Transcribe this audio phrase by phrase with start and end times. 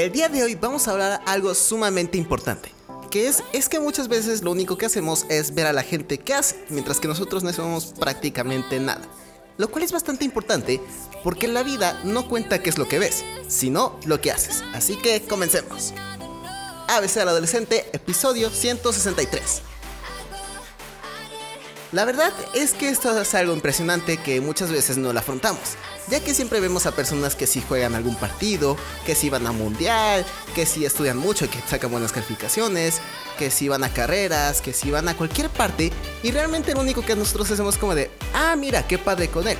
[0.00, 2.72] El día de hoy vamos a hablar algo sumamente importante.
[3.10, 6.16] Que es, es que muchas veces lo único que hacemos es ver a la gente
[6.16, 9.02] que hace, mientras que nosotros no hacemos prácticamente nada.
[9.58, 10.80] Lo cual es bastante importante
[11.22, 14.64] porque la vida no cuenta qué es lo que ves, sino lo que haces.
[14.72, 15.92] Así que comencemos.
[16.88, 19.60] ABC al adolescente, episodio 163.
[21.92, 25.60] La verdad es que esto es algo impresionante que muchas veces no lo afrontamos,
[26.08, 29.50] ya que siempre vemos a personas que sí juegan algún partido, que sí van a
[29.50, 30.24] mundial,
[30.54, 33.00] que sí estudian mucho y que sacan buenas calificaciones,
[33.40, 35.90] que sí van a carreras, que sí van a cualquier parte,
[36.22, 39.58] y realmente lo único que nosotros hacemos como de, ah, mira, qué padre con él.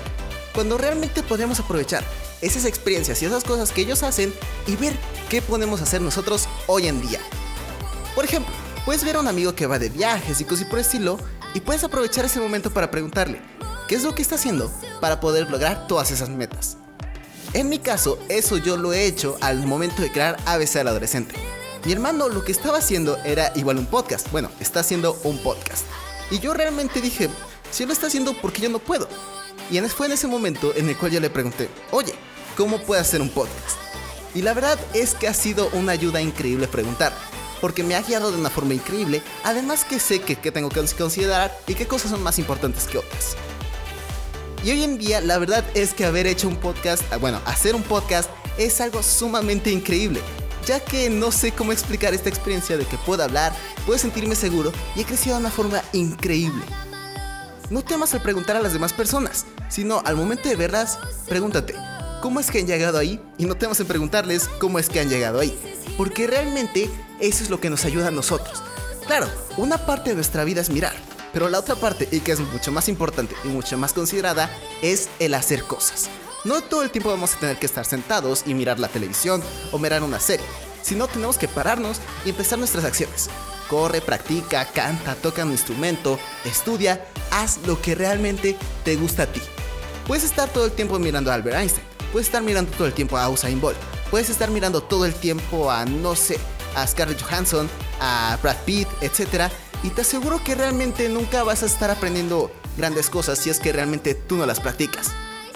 [0.54, 2.04] Cuando realmente podemos aprovechar
[2.40, 4.32] esas experiencias y esas cosas que ellos hacen
[4.68, 4.92] y ver
[5.28, 7.18] qué podemos hacer nosotros hoy en día.
[8.14, 8.54] Por ejemplo,
[8.84, 11.18] puedes ver a un amigo que va de viajes y cosas por el estilo
[11.54, 13.40] y puedes aprovechar ese momento para preguntarle
[13.88, 16.76] qué es lo que está haciendo para poder lograr todas esas metas.
[17.52, 21.34] En mi caso, eso yo lo he hecho al momento de crear ABC al adolescente.
[21.84, 24.30] Mi hermano lo que estaba haciendo era igual un podcast.
[24.30, 25.84] Bueno, está haciendo un podcast.
[26.30, 27.28] Y yo realmente dije,
[27.70, 29.08] si lo está haciendo, ¿por qué yo no puedo?
[29.70, 32.12] Y fue en ese momento en el cual yo le pregunté, oye,
[32.56, 33.78] ¿cómo puedo hacer un podcast?
[34.34, 37.12] Y la verdad es que ha sido una ayuda increíble preguntar
[37.60, 41.56] porque me ha guiado de una forma increíble, además que sé que, tengo que considerar
[41.66, 43.36] y qué cosas son más importantes que otras.
[44.64, 47.74] Y hoy en día la verdad es que haber hecho un podcast, ah, bueno, hacer
[47.74, 50.20] un podcast es algo sumamente increíble,
[50.66, 53.54] ya que no sé cómo explicar esta experiencia de que puedo hablar,
[53.86, 56.62] puedo sentirme seguro y he crecido de una forma increíble.
[57.70, 61.74] No temas al preguntar a las demás personas, sino al momento de verlas, pregúntate,
[62.20, 63.22] ¿cómo es que han llegado ahí?
[63.38, 65.56] Y no temas en preguntarles cómo es que han llegado ahí,
[66.00, 68.62] porque realmente eso es lo que nos ayuda a nosotros.
[69.06, 70.94] Claro, una parte de nuestra vida es mirar,
[71.30, 74.48] pero la otra parte, y que es mucho más importante y mucho más considerada,
[74.80, 76.08] es el hacer cosas.
[76.46, 79.42] No todo el tiempo vamos a tener que estar sentados y mirar la televisión
[79.72, 80.46] o mirar una serie,
[80.80, 83.28] sino tenemos que pararnos y empezar nuestras acciones.
[83.68, 88.56] Corre, practica, canta, toca un instrumento, estudia, haz lo que realmente
[88.86, 89.42] te gusta a ti.
[90.06, 93.18] Puedes estar todo el tiempo mirando a Albert Einstein, puedes estar mirando todo el tiempo
[93.18, 93.76] a Usain Bolt,
[94.10, 96.38] puedes estar mirando todo el tiempo a, no sé,
[96.74, 97.68] a Scarlett Johansson,
[98.00, 99.50] a Brad Pitt, etc.
[99.82, 103.72] Y te aseguro que realmente nunca vas a estar aprendiendo grandes cosas si es que
[103.72, 105.10] realmente tú no las practicas.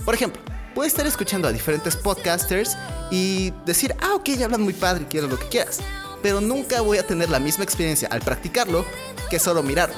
[0.04, 0.40] Por ejemplo,
[0.74, 2.76] puedes estar escuchando a diferentes podcasters
[3.10, 5.78] y decir, ah, ok, ya hablan muy padre, quiero lo que quieras.
[6.22, 8.84] Pero nunca voy a tener la misma experiencia al practicarlo
[9.30, 9.96] que solo mirarlo.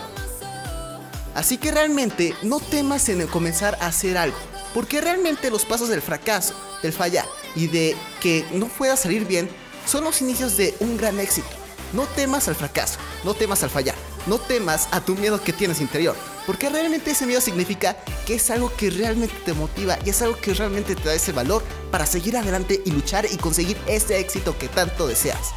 [1.34, 4.38] Así que realmente no temas en comenzar a hacer algo,
[4.72, 9.48] porque realmente los pasos del fracaso, del fallar y de que no pueda salir bien
[9.86, 11.48] son los inicios de un gran éxito.
[11.92, 13.94] No temas al fracaso, no temas al fallar,
[14.26, 16.16] no temas a tu miedo que tienes interior,
[16.46, 20.36] porque realmente ese miedo significa que es algo que realmente te motiva y es algo
[20.36, 24.58] que realmente te da ese valor para seguir adelante y luchar y conseguir ese éxito
[24.58, 25.52] que tanto deseas.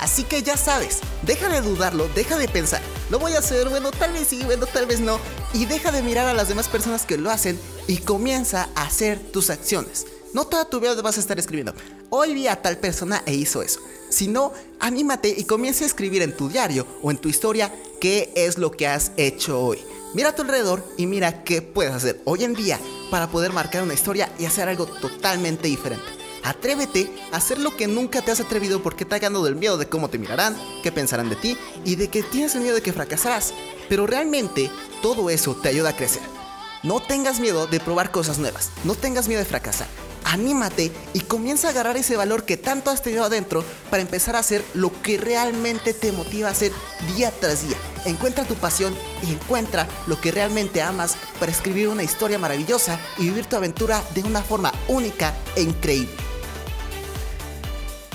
[0.00, 3.92] Así que ya sabes, deja de dudarlo, deja de pensar, lo voy a hacer, bueno,
[3.92, 5.20] tal vez sí, bueno, tal vez no,
[5.54, 9.20] y deja de mirar a las demás personas que lo hacen y comienza a hacer
[9.20, 10.06] tus acciones.
[10.34, 11.74] No toda tu vida vas a estar escribiendo.
[12.08, 13.80] Hoy vi a tal persona e hizo eso.
[14.08, 18.56] Sino, anímate y comienza a escribir en tu diario o en tu historia qué es
[18.56, 19.78] lo que has hecho hoy.
[20.14, 23.82] Mira a tu alrededor y mira qué puedes hacer hoy en día para poder marcar
[23.82, 26.04] una historia y hacer algo totalmente diferente.
[26.42, 29.76] Atrévete a hacer lo que nunca te has atrevido porque te ha ganado del miedo
[29.76, 32.82] de cómo te mirarán, qué pensarán de ti y de que tienes el miedo de
[32.82, 33.52] que fracasarás.
[33.88, 34.70] Pero realmente
[35.02, 36.41] todo eso te ayuda a crecer.
[36.82, 39.86] No tengas miedo de probar cosas nuevas, no tengas miedo de fracasar
[40.32, 44.40] anímate y comienza a agarrar ese valor que tanto has tenido adentro para empezar a
[44.40, 46.72] hacer lo que realmente te motiva a hacer
[47.14, 47.76] día tras día.
[48.04, 53.24] Encuentra tu pasión y encuentra lo que realmente amas para escribir una historia maravillosa y
[53.24, 56.14] vivir tu aventura de una forma única e increíble.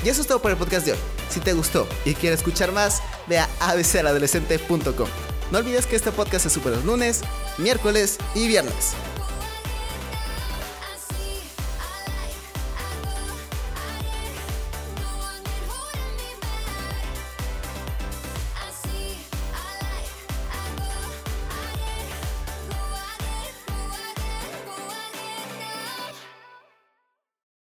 [0.04, 1.00] Y eso es todo por el podcast de hoy.
[1.30, 5.37] Si te gustó y quieres escuchar más, ve a abcaladolescente.com.
[5.52, 7.22] No olvides que este podcast se sube los lunes,
[7.58, 8.94] miércoles y viernes.